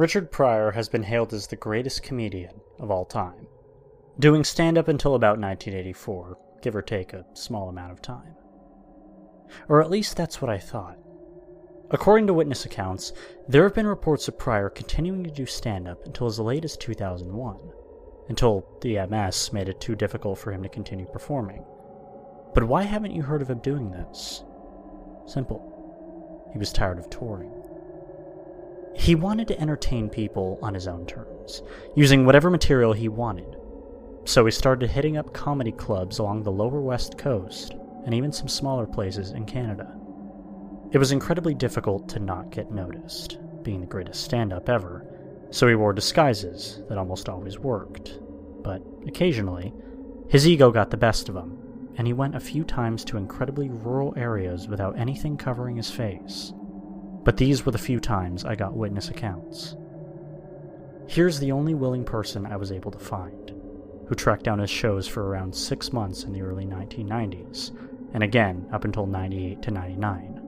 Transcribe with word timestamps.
Richard 0.00 0.32
Pryor 0.32 0.70
has 0.70 0.88
been 0.88 1.02
hailed 1.02 1.34
as 1.34 1.46
the 1.46 1.56
greatest 1.56 2.02
comedian 2.02 2.62
of 2.78 2.90
all 2.90 3.04
time, 3.04 3.46
doing 4.18 4.44
stand 4.44 4.78
up 4.78 4.88
until 4.88 5.14
about 5.14 5.38
1984, 5.38 6.38
give 6.62 6.74
or 6.74 6.80
take 6.80 7.12
a 7.12 7.26
small 7.34 7.68
amount 7.68 7.92
of 7.92 8.00
time. 8.00 8.34
Or 9.68 9.82
at 9.82 9.90
least 9.90 10.16
that's 10.16 10.40
what 10.40 10.50
I 10.50 10.56
thought. 10.56 10.96
According 11.90 12.28
to 12.28 12.32
witness 12.32 12.64
accounts, 12.64 13.12
there 13.46 13.62
have 13.64 13.74
been 13.74 13.86
reports 13.86 14.26
of 14.26 14.38
Pryor 14.38 14.70
continuing 14.70 15.22
to 15.22 15.30
do 15.30 15.44
stand 15.44 15.86
up 15.86 16.06
until 16.06 16.28
as 16.28 16.40
late 16.40 16.64
as 16.64 16.78
2001, 16.78 17.58
until 18.30 18.66
the 18.80 19.06
MS 19.06 19.52
made 19.52 19.68
it 19.68 19.82
too 19.82 19.96
difficult 19.96 20.38
for 20.38 20.50
him 20.50 20.62
to 20.62 20.70
continue 20.70 21.04
performing. 21.04 21.62
But 22.54 22.64
why 22.64 22.84
haven't 22.84 23.14
you 23.14 23.20
heard 23.20 23.42
of 23.42 23.50
him 23.50 23.58
doing 23.58 23.90
this? 23.90 24.44
Simple. 25.26 26.48
He 26.54 26.58
was 26.58 26.72
tired 26.72 26.98
of 26.98 27.10
touring. 27.10 27.59
He 28.94 29.14
wanted 29.14 29.48
to 29.48 29.60
entertain 29.60 30.08
people 30.08 30.58
on 30.62 30.74
his 30.74 30.86
own 30.86 31.06
terms, 31.06 31.62
using 31.94 32.26
whatever 32.26 32.50
material 32.50 32.92
he 32.92 33.08
wanted. 33.08 33.56
So 34.24 34.44
he 34.44 34.50
started 34.50 34.90
hitting 34.90 35.16
up 35.16 35.32
comedy 35.32 35.72
clubs 35.72 36.18
along 36.18 36.42
the 36.42 36.52
lower 36.52 36.80
west 36.80 37.16
coast 37.16 37.74
and 38.04 38.14
even 38.14 38.32
some 38.32 38.48
smaller 38.48 38.86
places 38.86 39.30
in 39.30 39.44
Canada. 39.46 39.96
It 40.92 40.98
was 40.98 41.12
incredibly 41.12 41.54
difficult 41.54 42.08
to 42.10 42.18
not 42.18 42.50
get 42.50 42.70
noticed, 42.70 43.38
being 43.62 43.80
the 43.80 43.86
greatest 43.86 44.22
stand 44.24 44.52
up 44.52 44.68
ever, 44.68 45.06
so 45.50 45.68
he 45.68 45.74
wore 45.74 45.92
disguises 45.92 46.82
that 46.88 46.98
almost 46.98 47.28
always 47.28 47.58
worked. 47.58 48.18
But 48.62 48.82
occasionally, 49.06 49.72
his 50.28 50.46
ego 50.46 50.70
got 50.70 50.90
the 50.90 50.96
best 50.96 51.28
of 51.28 51.36
him, 51.36 51.58
and 51.96 52.06
he 52.06 52.12
went 52.12 52.34
a 52.34 52.40
few 52.40 52.64
times 52.64 53.04
to 53.04 53.16
incredibly 53.16 53.68
rural 53.68 54.14
areas 54.16 54.68
without 54.68 54.98
anything 54.98 55.36
covering 55.36 55.76
his 55.76 55.90
face. 55.90 56.52
But 57.24 57.36
these 57.36 57.66
were 57.66 57.72
the 57.72 57.78
few 57.78 58.00
times 58.00 58.44
I 58.44 58.54
got 58.54 58.76
witness 58.76 59.10
accounts. 59.10 59.76
Here's 61.06 61.38
the 61.40 61.52
only 61.52 61.74
willing 61.74 62.04
person 62.04 62.46
I 62.46 62.56
was 62.56 62.72
able 62.72 62.92
to 62.92 62.98
find, 62.98 63.52
who 64.06 64.14
tracked 64.14 64.44
down 64.44 64.60
his 64.60 64.70
shows 64.70 65.08
for 65.08 65.26
around 65.26 65.54
six 65.54 65.92
months 65.92 66.24
in 66.24 66.32
the 66.32 66.42
early 66.42 66.64
1990s, 66.64 67.72
and 68.14 68.22
again 68.22 68.68
up 68.72 68.84
until 68.84 69.06
98 69.06 69.60
to 69.62 69.70
99. 69.70 70.40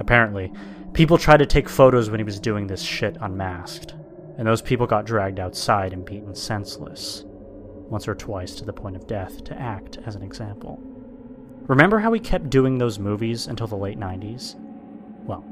Apparently, 0.00 0.52
people 0.92 1.16
tried 1.16 1.38
to 1.38 1.46
take 1.46 1.68
photos 1.68 2.10
when 2.10 2.20
he 2.20 2.24
was 2.24 2.40
doing 2.40 2.66
this 2.66 2.82
shit 2.82 3.16
unmasked, 3.20 3.94
and 4.36 4.46
those 4.46 4.60
people 4.60 4.86
got 4.86 5.06
dragged 5.06 5.40
outside 5.40 5.92
and 5.92 6.04
beaten 6.04 6.34
senseless, 6.34 7.24
once 7.88 8.06
or 8.06 8.14
twice 8.14 8.54
to 8.56 8.64
the 8.64 8.72
point 8.72 8.96
of 8.96 9.06
death, 9.06 9.44
to 9.44 9.58
act 9.58 9.98
as 10.04 10.14
an 10.14 10.22
example. 10.22 10.78
Remember 11.68 12.00
how 12.00 12.12
he 12.12 12.20
kept 12.20 12.50
doing 12.50 12.78
those 12.78 12.98
movies 12.98 13.46
until 13.46 13.66
the 13.66 13.76
late 13.76 13.98
90s? 13.98 14.56
Well, 15.26 15.44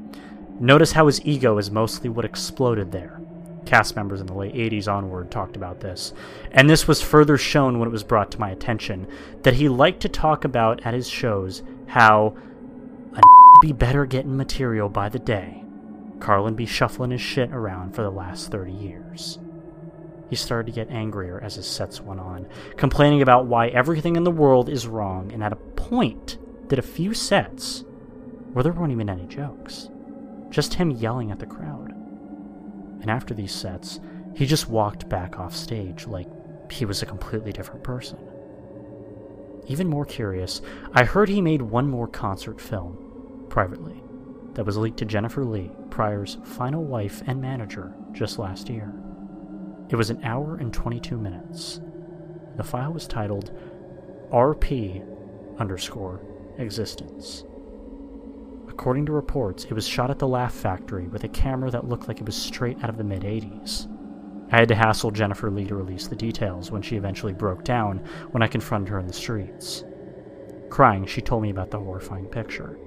notice 0.59 0.93
how 0.93 1.07
his 1.07 1.23
ego 1.25 1.57
is 1.57 1.69
mostly 1.69 2.09
what 2.09 2.25
exploded 2.25 2.91
there. 2.91 3.19
Cast 3.65 3.95
members 3.95 4.21
in 4.21 4.27
the 4.27 4.33
late 4.33 4.53
80s 4.53 4.87
onward 4.87 5.31
talked 5.31 5.55
about 5.55 5.79
this, 5.79 6.13
and 6.51 6.69
this 6.69 6.87
was 6.87 7.01
further 7.01 7.37
shown 7.37 7.79
when 7.79 7.87
it 7.87 7.91
was 7.91 8.03
brought 8.03 8.31
to 8.31 8.39
my 8.39 8.51
attention 8.51 9.07
that 9.41 9.55
he 9.55 9.67
liked 9.67 10.01
to 10.01 10.09
talk 10.09 10.45
about 10.45 10.85
at 10.85 10.93
his 10.93 11.09
shows 11.09 11.63
how 11.87 12.35
a 13.15 13.21
be 13.61 13.73
better 13.73 14.05
getting 14.05 14.37
material 14.37 14.87
by 14.87 15.09
the 15.09 15.19
day. 15.19 15.63
Carlin 16.19 16.55
be 16.55 16.65
shuffling 16.65 17.11
his 17.11 17.21
shit 17.21 17.51
around 17.51 17.93
for 17.95 18.03
the 18.03 18.11
last 18.11 18.51
30 18.51 18.71
years. 18.71 19.39
He 20.29 20.35
started 20.35 20.71
to 20.71 20.75
get 20.75 20.89
angrier 20.89 21.39
as 21.41 21.55
his 21.55 21.67
sets 21.67 22.01
went 22.01 22.19
on, 22.19 22.47
complaining 22.77 23.21
about 23.21 23.45
why 23.45 23.67
everything 23.67 24.15
in 24.15 24.23
the 24.23 24.31
world 24.31 24.69
is 24.69 24.87
wrong, 24.87 25.31
and 25.31 25.43
at 25.43 25.53
a 25.53 25.57
point 25.57 26.37
did 26.67 26.79
a 26.79 26.83
few 26.83 27.13
sets 27.13 27.83
where 28.55 28.63
there 28.63 28.71
weren't 28.71 28.93
even 28.93 29.09
any 29.09 29.25
jokes. 29.25 29.89
Just 30.49 30.75
him 30.75 30.89
yelling 30.89 31.29
at 31.29 31.39
the 31.39 31.45
crowd. 31.45 31.91
And 33.01 33.11
after 33.11 33.33
these 33.33 33.51
sets, 33.51 33.99
he 34.33 34.45
just 34.45 34.69
walked 34.69 35.09
back 35.09 35.37
off 35.37 35.53
stage 35.53 36.07
like 36.07 36.29
he 36.71 36.85
was 36.85 37.01
a 37.01 37.05
completely 37.05 37.51
different 37.51 37.83
person. 37.83 38.17
Even 39.67 39.89
more 39.89 40.05
curious, 40.05 40.61
I 40.93 41.03
heard 41.03 41.27
he 41.27 41.41
made 41.41 41.61
one 41.61 41.89
more 41.89 42.07
concert 42.07 42.61
film, 42.61 43.45
privately, 43.49 44.01
that 44.53 44.65
was 44.65 44.77
leaked 44.77 44.99
to 44.99 45.05
Jennifer 45.05 45.43
Lee, 45.43 45.69
Pryor's 45.89 46.37
final 46.45 46.85
wife 46.85 47.23
and 47.27 47.41
manager, 47.41 47.93
just 48.13 48.39
last 48.39 48.69
year. 48.69 48.93
It 49.89 49.97
was 49.97 50.11
an 50.11 50.23
hour 50.23 50.55
and 50.55 50.73
22 50.73 51.17
minutes. 51.17 51.81
The 52.55 52.63
file 52.63 52.93
was 52.93 53.05
titled 53.05 53.51
RP 54.31 55.05
underscore 55.59 56.21
existence. 56.57 57.43
According 58.77 59.05
to 59.05 59.13
reports, 59.13 59.63
it 59.63 59.73
was 59.73 59.87
shot 59.87 60.11
at 60.11 60.19
the 60.19 60.27
Laugh 60.27 60.53
Factory 60.53 61.07
with 61.07 61.23
a 61.23 61.29
camera 61.29 61.71
that 61.71 61.87
looked 61.87 62.09
like 62.09 62.19
it 62.19 62.25
was 62.25 62.35
straight 62.35 62.83
out 62.83 62.89
of 62.89 62.97
the 62.97 63.05
mid 63.05 63.21
80s. 63.21 63.87
I 64.51 64.57
had 64.57 64.67
to 64.67 64.75
hassle 64.75 65.11
Jennifer 65.11 65.49
Lee 65.49 65.65
to 65.67 65.75
release 65.75 66.07
the 66.07 66.15
details 66.15 66.71
when 66.71 66.81
she 66.81 66.97
eventually 66.97 67.31
broke 67.31 67.63
down 67.63 67.99
when 68.31 68.43
I 68.43 68.47
confronted 68.47 68.89
her 68.89 68.99
in 68.99 69.07
the 69.07 69.13
streets. 69.13 69.85
Crying, 70.69 71.05
she 71.05 71.21
told 71.21 71.41
me 71.41 71.51
about 71.51 71.71
the 71.71 71.79
horrifying 71.79 72.25
picture. 72.25 72.77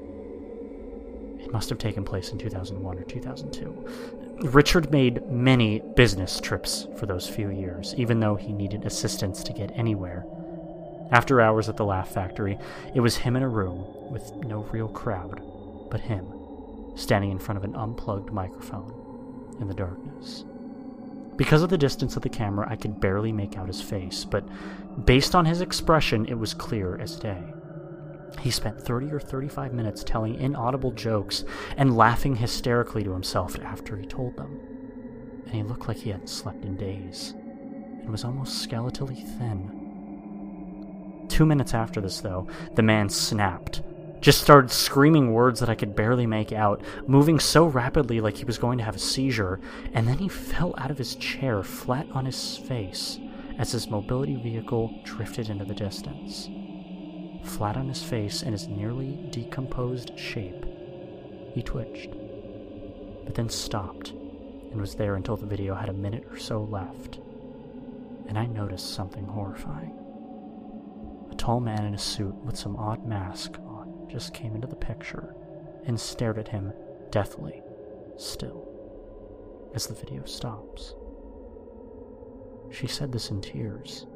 It 1.40 1.52
must 1.52 1.70
have 1.70 1.78
taken 1.78 2.04
place 2.04 2.32
in 2.32 2.38
2001 2.38 2.98
or 2.98 3.04
2002. 3.04 4.46
Richard 4.50 4.92
made 4.92 5.26
many 5.30 5.80
business 5.96 6.38
trips 6.38 6.86
for 6.98 7.06
those 7.06 7.26
few 7.26 7.48
years, 7.48 7.94
even 7.96 8.20
though 8.20 8.36
he 8.36 8.52
needed 8.52 8.84
assistance 8.84 9.42
to 9.42 9.54
get 9.54 9.72
anywhere. 9.74 10.26
After 11.12 11.40
hours 11.40 11.70
at 11.70 11.78
the 11.78 11.86
Laugh 11.86 12.10
Factory, 12.10 12.58
it 12.94 13.00
was 13.00 13.16
him 13.16 13.36
in 13.36 13.42
a 13.42 13.48
room 13.48 13.86
with 14.10 14.34
no 14.36 14.64
real 14.64 14.88
crowd, 14.88 15.40
but 15.90 16.00
him, 16.00 16.26
standing 16.94 17.30
in 17.30 17.38
front 17.38 17.58
of 17.58 17.64
an 17.64 17.74
unplugged 17.74 18.32
microphone 18.32 19.56
in 19.60 19.68
the 19.68 19.74
darkness. 19.74 20.44
Because 21.36 21.62
of 21.62 21.70
the 21.70 21.78
distance 21.78 22.16
of 22.16 22.22
the 22.22 22.28
camera, 22.28 22.66
I 22.68 22.76
could 22.76 23.00
barely 23.00 23.32
make 23.32 23.56
out 23.56 23.68
his 23.68 23.80
face, 23.80 24.24
but 24.24 24.44
based 25.04 25.34
on 25.34 25.44
his 25.44 25.60
expression, 25.60 26.26
it 26.26 26.38
was 26.38 26.52
clear 26.52 26.98
as 27.00 27.16
day. 27.16 27.42
He 28.40 28.50
spent 28.50 28.80
30 28.80 29.12
or 29.12 29.20
35 29.20 29.72
minutes 29.72 30.02
telling 30.04 30.34
inaudible 30.34 30.90
jokes 30.92 31.44
and 31.76 31.96
laughing 31.96 32.36
hysterically 32.36 33.04
to 33.04 33.12
himself 33.12 33.58
after 33.60 33.96
he 33.96 34.04
told 34.04 34.36
them. 34.36 34.60
And 35.46 35.54
he 35.54 35.62
looked 35.62 35.86
like 35.88 35.98
he 35.98 36.10
hadn't 36.10 36.28
slept 36.28 36.64
in 36.64 36.76
days, 36.76 37.34
and 38.00 38.10
was 38.10 38.24
almost 38.24 38.68
skeletally 38.68 39.22
thin. 39.38 39.86
Two 41.28 41.46
minutes 41.46 41.72
after 41.74 42.00
this, 42.00 42.20
though, 42.20 42.48
the 42.74 42.82
man 42.82 43.08
snapped 43.08 43.82
just 44.20 44.40
started 44.40 44.70
screaming 44.70 45.32
words 45.32 45.60
that 45.60 45.68
I 45.68 45.74
could 45.74 45.94
barely 45.94 46.26
make 46.26 46.52
out, 46.52 46.82
moving 47.06 47.38
so 47.38 47.66
rapidly 47.66 48.20
like 48.20 48.36
he 48.36 48.44
was 48.44 48.58
going 48.58 48.78
to 48.78 48.84
have 48.84 48.96
a 48.96 49.00
seizure, 49.00 49.60
and 49.94 50.06
then 50.06 50.18
he 50.18 50.28
fell 50.28 50.74
out 50.78 50.90
of 50.90 50.98
his 50.98 51.14
chair 51.16 51.62
flat 51.62 52.06
on 52.12 52.24
his 52.24 52.56
face 52.56 53.18
as 53.58 53.72
his 53.72 53.90
mobility 53.90 54.36
vehicle 54.36 55.00
drifted 55.04 55.50
into 55.50 55.64
the 55.64 55.74
distance. 55.74 56.48
Flat 57.44 57.76
on 57.76 57.88
his 57.88 58.02
face 58.02 58.42
in 58.42 58.52
his 58.52 58.68
nearly 58.68 59.18
decomposed 59.30 60.18
shape, 60.18 60.64
he 61.54 61.62
twitched, 61.62 62.10
but 63.24 63.34
then 63.34 63.48
stopped 63.48 64.10
and 64.10 64.80
was 64.80 64.94
there 64.94 65.14
until 65.14 65.36
the 65.36 65.46
video 65.46 65.74
had 65.74 65.88
a 65.88 65.94
minute 65.94 66.26
or 66.30 66.38
so 66.38 66.62
left. 66.62 67.20
And 68.28 68.38
I 68.38 68.46
noticed 68.46 68.94
something 68.94 69.24
horrifying. 69.24 69.96
A 71.30 71.34
tall 71.34 71.60
man 71.60 71.86
in 71.86 71.94
a 71.94 71.98
suit 71.98 72.34
with 72.44 72.58
some 72.58 72.76
odd 72.76 73.06
mask 73.06 73.58
just 74.08 74.34
came 74.34 74.54
into 74.54 74.66
the 74.66 74.76
picture 74.76 75.34
and 75.86 75.98
stared 75.98 76.38
at 76.38 76.48
him 76.48 76.72
deathly, 77.10 77.62
still, 78.16 78.68
as 79.74 79.86
the 79.86 79.94
video 79.94 80.24
stops. 80.24 80.94
She 82.70 82.86
said 82.86 83.12
this 83.12 83.30
in 83.30 83.40
tears, 83.40 84.06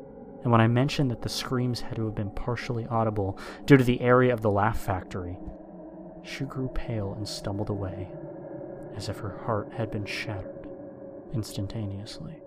and 0.43 0.51
when 0.51 0.61
I 0.61 0.67
mentioned 0.67 1.11
that 1.11 1.23
the 1.23 1.29
screams 1.29 1.81
had 1.81 1.97
to 1.97 2.05
have 2.05 2.15
been 2.15 2.31
partially 2.31 2.87
audible 2.87 3.39
due 3.65 3.77
to 3.77 3.85
the 3.85 4.01
area 4.01 4.33
of 4.33 4.43
the 4.43 4.51
laugh 4.51 4.79
factory, 4.79 5.39
she 6.23 6.45
grew 6.45 6.69
pale 6.69 7.15
and 7.15 7.27
stumbled 7.27 7.71
away, 7.71 8.09
as 8.97 9.09
if 9.09 9.19
her 9.19 9.39
heart 9.45 9.73
had 9.73 9.91
been 9.91 10.05
shattered 10.05 10.69
instantaneously. 11.33 12.43